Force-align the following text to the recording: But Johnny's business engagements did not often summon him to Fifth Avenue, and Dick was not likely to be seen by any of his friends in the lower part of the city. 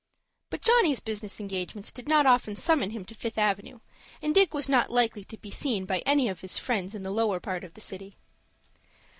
But 0.49 0.63
Johnny's 0.63 0.99
business 0.99 1.39
engagements 1.39 1.91
did 1.91 2.07
not 2.09 2.25
often 2.25 2.55
summon 2.55 2.89
him 2.89 3.05
to 3.05 3.13
Fifth 3.13 3.37
Avenue, 3.37 3.81
and 4.19 4.33
Dick 4.33 4.51
was 4.51 4.67
not 4.67 4.89
likely 4.91 5.23
to 5.25 5.37
be 5.37 5.51
seen 5.51 5.85
by 5.85 5.99
any 6.07 6.27
of 6.27 6.41
his 6.41 6.57
friends 6.57 6.95
in 6.95 7.03
the 7.03 7.11
lower 7.11 7.39
part 7.39 7.63
of 7.63 7.75
the 7.75 7.81
city. 7.81 8.17